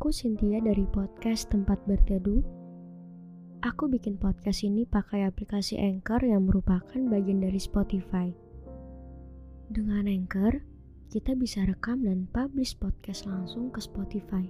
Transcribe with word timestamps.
Aku 0.00 0.16
Cynthia 0.16 0.64
dari 0.64 0.88
podcast 0.88 1.52
Tempat 1.52 1.84
Berteduh. 1.84 2.40
Aku 3.60 3.84
bikin 3.84 4.16
podcast 4.16 4.64
ini 4.64 4.88
pakai 4.88 5.28
aplikasi 5.28 5.76
Anchor 5.76 6.24
yang 6.24 6.48
merupakan 6.48 6.96
bagian 6.96 7.44
dari 7.44 7.60
Spotify. 7.60 8.32
Dengan 9.68 10.08
Anchor, 10.08 10.64
kita 11.12 11.36
bisa 11.36 11.68
rekam 11.68 12.00
dan 12.00 12.24
publish 12.32 12.80
podcast 12.80 13.28
langsung 13.28 13.68
ke 13.68 13.84
Spotify. 13.84 14.48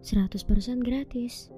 100% 0.00 0.32
gratis. 0.80 1.52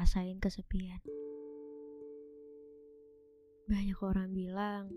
Ngerasain 0.00 0.40
kesepian. 0.40 0.96
Banyak 3.68 4.00
orang 4.00 4.32
bilang 4.32 4.88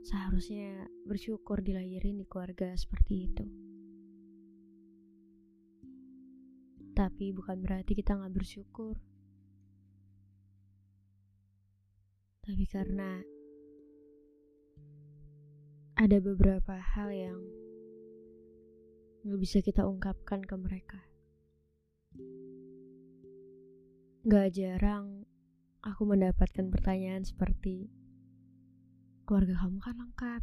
seharusnya 0.00 0.88
bersyukur 1.04 1.60
dilahirin 1.60 2.16
di 2.16 2.24
keluarga 2.24 2.72
seperti 2.72 3.28
itu. 3.28 3.44
Tapi 6.96 7.36
bukan 7.36 7.60
berarti 7.60 7.92
kita 7.92 8.16
gak 8.16 8.32
bersyukur. 8.32 8.96
Tapi 12.40 12.64
karena 12.64 13.20
ada 16.00 16.16
beberapa 16.16 16.80
hal 16.80 17.12
yang 17.12 17.44
gak 19.20 19.36
bisa 19.36 19.60
kita 19.60 19.84
ungkapkan 19.84 20.40
ke 20.40 20.56
mereka. 20.56 21.04
Gak 24.20 24.52
jarang 24.52 25.24
aku 25.80 26.04
mendapatkan 26.04 26.68
pertanyaan 26.68 27.24
seperti, 27.24 27.88
keluarga 29.24 29.56
kamu 29.64 29.80
kan 29.80 29.96
lengkap, 29.96 30.42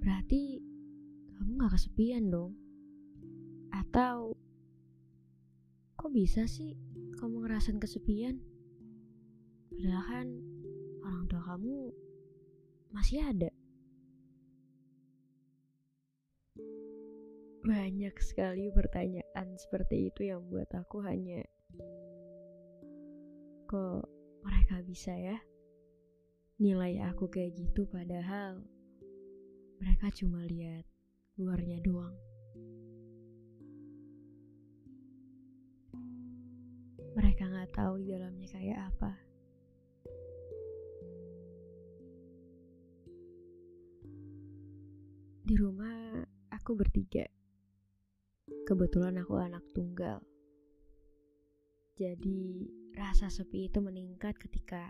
berarti 0.00 0.64
kamu 1.36 1.60
gak 1.60 1.76
kesepian 1.76 2.32
dong? 2.32 2.56
Atau, 3.68 4.40
kok 6.00 6.08
bisa 6.16 6.48
sih 6.48 6.72
kamu 7.20 7.44
ngerasain 7.44 7.76
kesepian? 7.76 8.40
Padahal 9.76 10.04
kan 10.08 10.26
orang 11.04 11.24
tua 11.28 11.42
kamu 11.44 11.92
masih 12.88 13.20
ada. 13.20 13.52
Banyak 17.68 18.16
sekali 18.24 18.72
pertanyaan 18.72 19.60
seperti 19.60 20.08
itu 20.08 20.32
yang 20.32 20.40
buat 20.48 20.72
aku 20.72 21.04
hanya 21.04 21.44
kok 23.66 24.06
mereka 24.46 24.78
bisa 24.86 25.10
ya 25.10 25.38
nilai 26.56 27.02
aku 27.02 27.28
kayak 27.28 27.52
gitu 27.58 27.84
padahal 27.90 28.62
mereka 29.76 30.08
cuma 30.16 30.40
lihat 30.48 30.88
luarnya 31.36 31.76
doang. 31.84 32.16
Mereka 37.12 37.44
nggak 37.44 37.72
tahu 37.76 38.00
di 38.00 38.08
dalamnya 38.08 38.48
kayak 38.48 38.78
apa. 38.88 39.12
Di 45.44 45.54
rumah 45.60 46.24
aku 46.52 46.72
bertiga. 46.72 47.28
Kebetulan 48.64 49.20
aku 49.20 49.36
anak 49.36 49.64
tunggal. 49.76 50.24
Jadi 51.96 52.68
rasa 52.96 53.28
sepi 53.28 53.68
itu 53.68 53.84
meningkat 53.84 54.40
ketika 54.40 54.88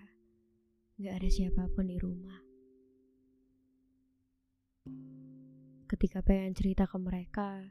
gak 1.03 1.15
ada 1.19 1.29
siapa 1.29 1.67
pun 1.75 1.91
di 1.91 1.99
rumah. 1.99 2.39
Ketika 5.91 6.23
pengen 6.23 6.55
cerita 6.55 6.87
ke 6.87 6.97
mereka, 7.03 7.67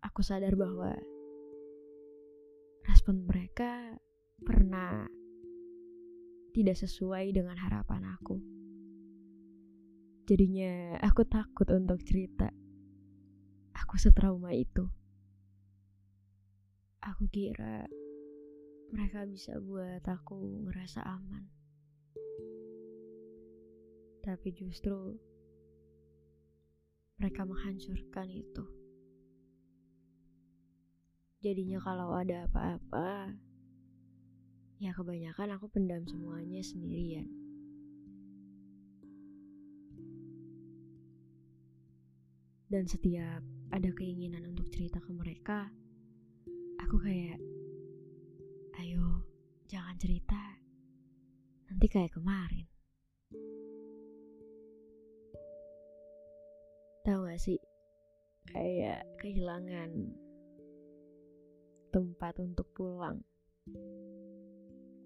aku 0.00 0.24
sadar 0.24 0.56
bahwa 0.56 0.96
respon 2.88 3.28
mereka 3.28 3.96
pernah 4.40 5.06
tidak 6.56 6.76
sesuai 6.76 7.32
dengan 7.36 7.56
harapan 7.56 8.08
aku. 8.16 8.36
Jadinya 10.28 10.96
aku 11.04 11.28
takut 11.28 11.68
untuk 11.72 12.00
cerita. 12.04 12.48
Aku 13.76 14.00
setrauma 14.00 14.52
itu. 14.56 14.88
Aku 17.02 17.26
kira 17.28 17.88
mereka 18.92 19.24
bisa 19.24 19.56
buat 19.56 20.04
aku 20.04 20.68
ngerasa 20.68 21.00
aman. 21.00 21.48
Tapi 24.20 24.48
justru 24.52 25.16
mereka 27.16 27.48
menghancurkan 27.48 28.28
itu. 28.28 28.64
Jadinya 31.42 31.82
kalau 31.82 32.14
ada 32.14 32.46
apa-apa, 32.46 33.34
ya 34.78 34.94
kebanyakan 34.94 35.58
aku 35.58 35.66
pendam 35.72 36.06
semuanya 36.06 36.62
sendirian. 36.62 37.26
Dan 42.70 42.86
setiap 42.86 43.42
ada 43.74 43.90
keinginan 43.98 44.48
untuk 44.54 44.70
cerita 44.70 45.02
ke 45.02 45.10
mereka, 45.10 45.68
aku 46.78 46.96
kayak, 47.02 47.42
ayo 48.80 49.24
jangan 49.68 49.96
cerita, 50.00 50.40
nanti 51.68 51.86
kayak 51.88 52.16
kemarin. 52.16 52.64
Tahu 57.02 57.26
gak 57.26 57.42
sih, 57.42 57.58
kayak 58.48 59.02
kehilangan 59.18 59.90
tempat 61.92 62.38
untuk 62.40 62.70
pulang. 62.72 63.20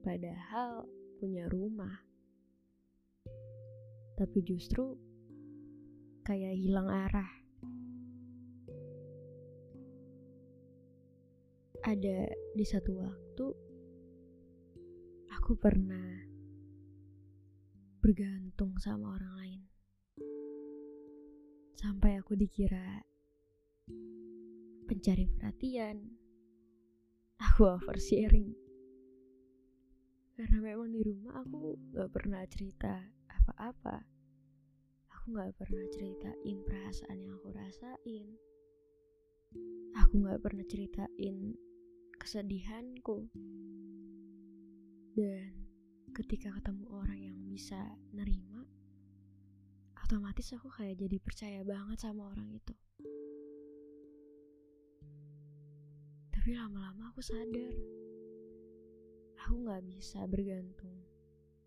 Padahal 0.07 0.87
punya 1.19 1.51
rumah. 1.51 1.99
Tapi 4.15 4.39
justru 4.47 4.95
kayak 6.23 6.55
hilang 6.55 6.87
arah. 6.87 7.46
Ada 11.87 12.27
di 12.51 12.67
satu 12.67 12.99
waktu 12.99 13.47
aku 15.31 15.55
pernah 15.55 16.19
bergantung 18.03 18.75
sama 18.83 19.15
orang 19.15 19.35
lain. 19.39 19.63
Sampai 21.79 22.19
aku 22.19 22.35
dikira 22.35 23.07
pencari 24.91 25.31
perhatian. 25.31 26.11
Aku 27.39 27.71
oversharing. 27.79 28.51
Karena 30.35 30.59
memang 30.59 30.91
di 30.91 31.07
rumah 31.07 31.39
aku 31.39 31.79
gak 31.95 32.11
pernah 32.11 32.43
cerita 32.51 32.99
apa-apa. 33.31 34.03
Aku 35.15 35.39
gak 35.39 35.55
pernah 35.55 35.87
ceritain 35.95 36.59
perasaan 36.67 37.23
yang 37.23 37.39
aku 37.39 37.55
rasain. 37.55 38.27
Aku 40.03 40.27
gak 40.27 40.43
pernah 40.43 40.67
ceritain 40.67 41.55
kesedihanku. 42.27 43.31
Dan 45.15 45.55
ketika 46.11 46.51
ketemu 46.59 46.91
orang 46.91 47.21
yang 47.23 47.39
bisa 47.47 47.79
nerima, 48.11 48.67
otomatis 50.03 50.51
aku 50.59 50.67
kayak 50.75 50.99
jadi 50.99 51.23
percaya 51.23 51.63
banget 51.63 52.03
sama 52.03 52.27
orang 52.27 52.51
itu. 52.51 52.75
Tapi 56.35 56.51
lama-lama 56.59 57.15
aku 57.15 57.23
sadar, 57.23 57.75
aku 59.47 59.63
gak 59.63 59.87
bisa 59.87 60.27
bergantung 60.27 60.99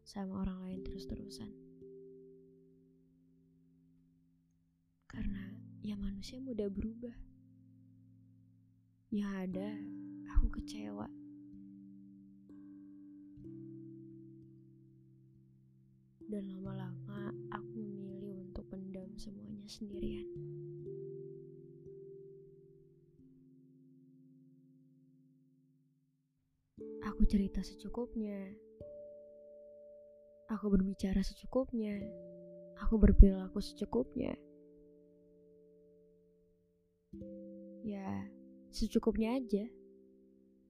sama 0.03 0.43
orang 0.43 0.59
lain 0.67 0.83
terus-terusan. 0.83 1.55
Karena 5.07 5.55
ya 5.87 5.95
manusia 5.95 6.35
mudah 6.43 6.67
berubah. 6.67 7.15
Yang 9.09 9.31
ada, 9.47 9.69
aku 10.39 10.55
kecewa. 10.55 11.03
Dan 16.31 16.47
lama-lama 16.47 17.35
aku 17.51 17.75
memilih 17.75 18.47
untuk 18.47 18.63
pendam 18.71 19.11
semuanya 19.19 19.67
sendirian. 19.67 20.31
Aku 27.03 27.27
cerita 27.27 27.59
secukupnya. 27.59 28.55
Aku 30.55 30.71
berbicara 30.71 31.19
secukupnya. 31.19 31.99
Aku 32.87 32.95
berperilaku 32.95 33.59
secukupnya. 33.59 34.39
Ya, 37.83 38.07
secukupnya 38.71 39.35
aja. 39.35 39.67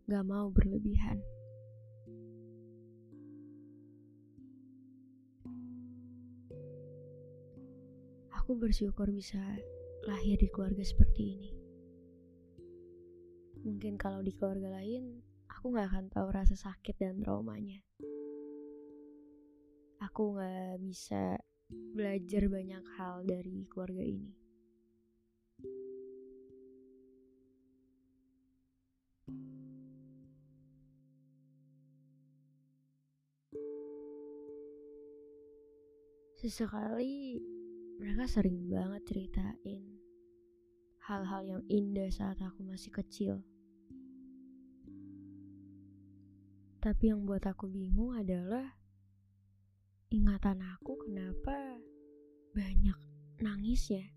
Gak 0.09 0.25
mau 0.25 0.49
berlebihan. 0.49 1.21
Aku 8.33 8.57
bersyukur 8.57 9.05
bisa 9.13 9.37
lahir 10.09 10.41
di 10.41 10.49
keluarga 10.49 10.81
seperti 10.81 11.21
ini. 11.37 11.51
Mungkin 13.61 14.01
kalau 14.01 14.25
di 14.25 14.33
keluarga 14.33 14.81
lain, 14.81 15.21
aku 15.45 15.77
gak 15.77 15.93
akan 15.93 16.09
tahu 16.09 16.27
rasa 16.33 16.57
sakit 16.57 16.97
dan 16.97 17.21
traumanya. 17.21 17.85
Aku 20.09 20.33
gak 20.33 20.81
bisa 20.81 21.37
belajar 21.69 22.49
banyak 22.49 22.81
hal 22.97 23.21
dari 23.29 23.69
keluarga 23.69 24.01
ini. 24.01 24.48
Sesekali 36.39 37.35
mereka 37.99 38.23
sering 38.23 38.71
banget 38.71 39.11
ceritain 39.11 39.83
hal-hal 41.03 41.43
yang 41.43 41.63
indah 41.67 42.07
saat 42.07 42.39
aku 42.39 42.63
masih 42.63 42.95
kecil. 42.95 43.43
Tapi 46.79 47.11
yang 47.11 47.27
buat 47.27 47.43
aku 47.43 47.67
bingung 47.67 48.15
adalah 48.15 48.71
ingatan 50.15 50.63
aku 50.63 50.95
kenapa 51.03 51.75
banyak 52.55 52.95
nangisnya, 53.43 54.07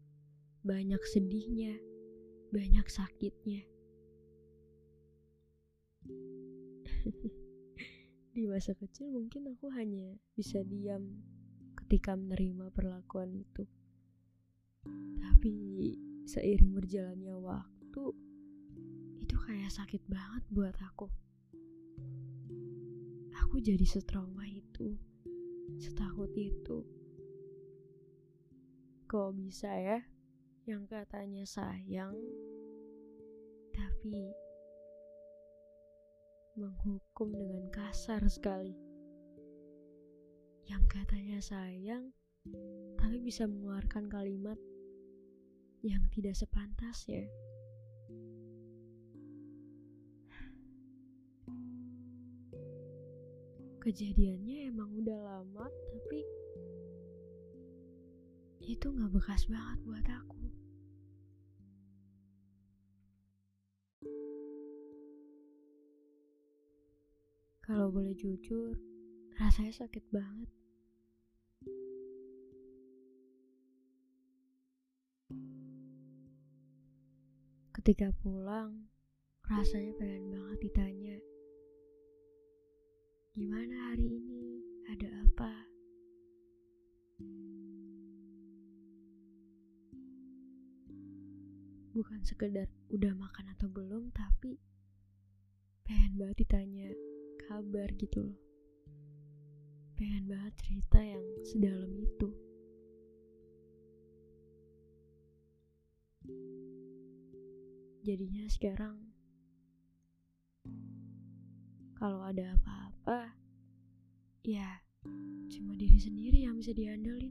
banyak 0.62 1.02
sedihnya, 1.02 1.74
banyak 2.54 2.86
sakitnya. 2.86 3.66
Di 8.38 8.46
masa 8.46 8.78
kecil 8.78 9.10
mungkin 9.10 9.50
aku 9.50 9.74
hanya 9.74 10.22
bisa 10.38 10.62
diam 10.62 11.18
ketika 11.92 12.16
menerima 12.16 12.72
perlakuan 12.72 13.36
itu. 13.36 13.68
Tapi 15.20 15.52
seiring 16.24 16.72
berjalannya 16.72 17.36
waktu, 17.36 18.04
itu 19.20 19.36
kayak 19.36 19.68
sakit 19.68 20.00
banget 20.08 20.40
buat 20.48 20.72
aku. 20.80 21.12
Aku 23.44 23.60
jadi 23.60 23.84
setrauma 23.84 24.48
itu, 24.48 24.96
setakut 25.76 26.32
itu. 26.32 26.80
Kok 29.04 29.36
bisa 29.36 29.76
ya, 29.76 30.00
yang 30.64 30.88
katanya 30.88 31.44
sayang, 31.44 32.16
tapi 33.76 34.32
menghukum 36.56 37.36
dengan 37.36 37.68
kasar 37.68 38.24
sekali 38.32 38.91
yang 40.72 40.88
katanya 40.88 41.36
sayang, 41.36 42.16
tapi 42.96 43.20
bisa 43.20 43.44
mengeluarkan 43.44 44.08
kalimat 44.08 44.56
yang 45.84 46.00
tidak 46.08 46.32
sepantasnya. 46.32 47.28
Kejadiannya 53.84 54.72
emang 54.72 54.96
udah 54.96 55.18
lama, 55.20 55.68
tapi 55.68 56.24
itu 58.64 58.88
gak 58.88 59.12
bekas 59.12 59.44
banget 59.52 59.78
buat 59.84 60.06
aku. 60.08 60.40
Kalau 67.60 67.92
boleh 67.92 68.16
jujur, 68.16 68.72
Rasanya 69.40 69.72
sakit 69.72 70.04
banget. 70.12 70.61
Ketika 77.82 78.14
pulang, 78.22 78.86
rasanya 79.42 79.90
pengen 79.98 80.30
banget 80.30 80.70
ditanya, 80.70 81.18
gimana 83.34 83.74
hari 83.90 84.06
ini? 84.22 84.62
Ada 84.86 85.10
apa? 85.26 85.50
Bukan 91.90 92.22
sekedar 92.22 92.70
udah 92.94 93.18
makan 93.18 93.50
atau 93.50 93.66
belum, 93.66 94.14
tapi 94.14 94.62
pengen 95.82 96.22
banget 96.22 96.46
ditanya 96.46 96.86
kabar 97.50 97.90
gitu 97.98 98.30
loh 98.30 98.38
pengen 99.98 100.30
banget 100.30 100.54
cerita 100.62 100.98
yang 101.02 101.22
sedalam 101.42 101.90
itu. 101.98 102.51
Jadinya 108.02 108.50
sekarang 108.50 108.98
kalau 111.94 112.26
ada 112.26 112.58
apa-apa, 112.58 113.30
ya 114.42 114.82
cuma 115.50 115.78
diri 115.78 115.98
sendiri 116.02 116.42
yang 116.42 116.58
bisa 116.58 116.74
diandelin. 116.74 117.30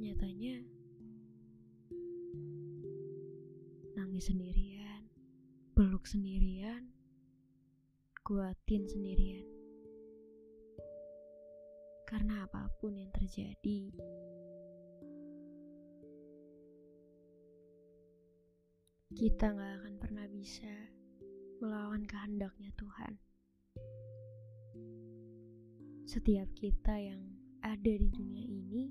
Nyatanya 0.00 0.64
nangis 4.00 4.32
sendiri 4.32 4.68
peluk 5.78 6.10
sendirian, 6.10 6.90
kuatin 8.26 8.82
sendirian. 8.90 9.47
Karena 12.08 12.48
apa 12.48 12.72
pun 12.80 12.96
yang 12.96 13.12
terjadi, 13.12 13.92
kita 19.12 19.52
gak 19.52 19.72
akan 19.84 19.94
pernah 20.00 20.24
bisa 20.32 20.72
melawan 21.60 22.08
kehendaknya 22.08 22.72
Tuhan. 22.80 23.12
Setiap 26.08 26.48
kita 26.56 26.96
yang 26.96 27.28
ada 27.60 27.92
di 27.92 28.08
dunia 28.08 28.40
ini, 28.40 28.88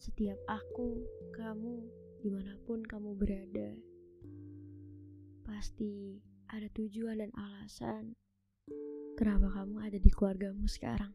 setiap 0.00 0.40
aku, 0.48 1.04
kamu, 1.36 1.84
di 2.24 2.32
mana 2.32 2.56
pun 2.64 2.80
kamu 2.80 3.12
berada, 3.12 3.76
pasti 5.44 6.16
ada 6.48 6.64
tujuan 6.72 7.20
dan 7.20 7.28
alasan 7.36 8.16
kenapa 9.18 9.50
kamu 9.50 9.82
ada 9.82 9.98
di 9.98 10.10
keluargamu 10.14 10.70
sekarang. 10.70 11.10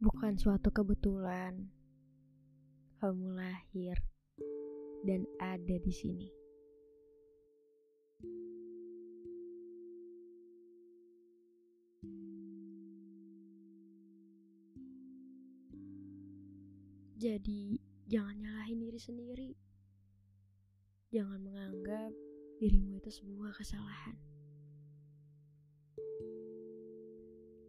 Bukan 0.00 0.40
suatu 0.40 0.72
kebetulan 0.72 1.68
kamu 3.04 3.36
lahir 3.36 4.00
dan 5.04 5.28
ada 5.36 5.76
di 5.84 5.92
sini. 5.92 6.32
Jadi, 17.16 17.95
jangan 18.06 18.38
nyalahin 18.38 18.78
diri 18.78 19.00
sendiri. 19.02 19.50
Jangan 21.10 21.42
menganggap 21.42 22.14
dirimu 22.62 23.02
itu 23.02 23.10
sebuah 23.10 23.50
kesalahan. 23.58 24.14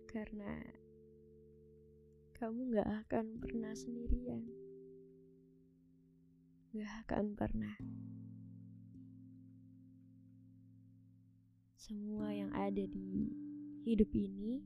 Karena 0.06 0.62
kamu 2.38 2.77
gak 2.77 2.89
akan 3.06 3.25
pernah 3.41 3.74
sendirian. 3.74 4.46
Gak 6.77 6.94
akan 7.10 7.34
pernah. 7.34 7.74
Semua 11.82 12.29
yang 12.29 12.53
ada 12.53 12.86
di 12.86 13.34
hidup 13.89 14.13
ini, 14.13 14.62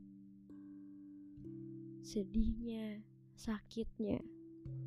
sedihnya, 2.03 3.05
sakitnya, 3.39 4.19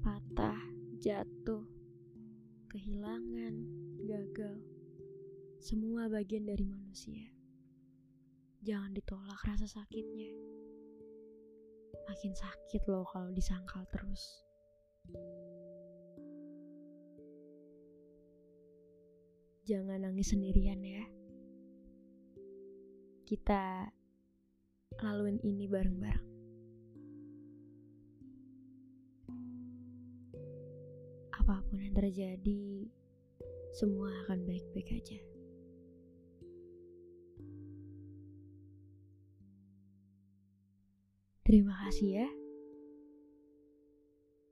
patah, 0.03 0.61
jatuh, 1.01 1.65
kehilangan, 2.69 3.55
gagal. 4.05 4.59
Semua 5.63 6.11
bagian 6.13 6.45
dari 6.45 6.67
manusia. 6.67 7.31
Jangan 8.65 8.93
ditolak 8.93 9.41
rasa 9.45 9.71
sakitnya. 9.71 10.33
Makin 12.05 12.33
sakit 12.37 12.85
loh 12.91 13.09
kalau 13.09 13.33
disangkal 13.33 13.85
terus. 13.89 14.45
jangan 19.65 20.05
nangis 20.05 20.29
sendirian 20.37 20.81
ya. 20.85 21.05
Kita 23.25 23.89
laluin 25.01 25.41
ini 25.41 25.65
bareng-bareng. 25.65 26.34
Apa 31.45 31.61
pun 31.69 31.77
yang 31.77 31.93
terjadi, 31.93 32.89
semua 33.77 34.09
akan 34.25 34.49
baik-baik 34.49 34.97
aja. 34.97 35.21
Terima 41.45 41.77
kasih 41.85 42.25
ya. 42.25 42.29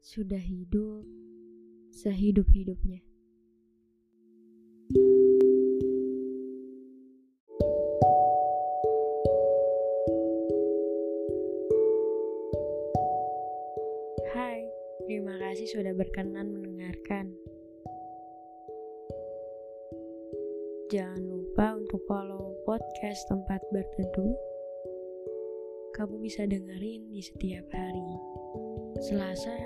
Sudah 0.05 0.37
hidup 0.37 1.09
sehidup-hidupnya. 1.97 3.01
Hai, 14.37 14.72
terima 15.07 15.35
kasih 15.39 15.67
sudah 15.69 15.93
berkenan 15.97 16.55
mendengarkan. 16.55 17.35
Jangan 20.93 21.25
lupa 21.25 21.81
untuk 21.81 22.05
follow 22.05 22.53
podcast 22.69 23.25
tempat 23.33 23.65
berteduh. 23.73 24.37
Kamu 25.97 26.21
bisa 26.21 26.45
dengerin 26.45 27.09
di 27.09 27.25
setiap 27.25 27.65
hari, 27.73 28.13
Selasa, 29.01 29.57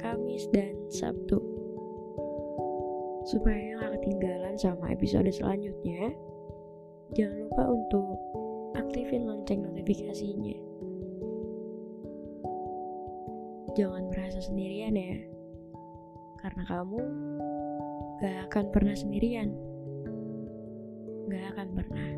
Kamis, 0.00 0.44
dan 0.52 0.76
Sabtu. 0.92 1.40
Supaya 3.24 3.80
nggak 3.80 3.92
ketinggalan 4.00 4.56
sama 4.60 4.92
episode 4.92 5.32
selanjutnya, 5.32 6.12
jangan 7.16 7.48
lupa 7.48 7.64
untuk 7.72 8.20
aktifin 8.76 9.24
lonceng 9.24 9.64
notifikasinya. 9.64 10.56
Jangan 13.74 14.06
merasa 14.06 14.38
sendirian 14.38 14.94
ya, 14.94 15.18
karena 16.38 16.62
kamu 16.62 17.00
gak 18.22 18.36
akan 18.46 18.64
pernah 18.70 18.94
sendirian. 18.94 19.50
Gak 21.26 21.58
akan 21.58 21.68
pernah. 21.74 22.08